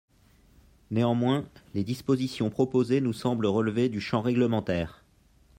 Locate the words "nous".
3.01-3.13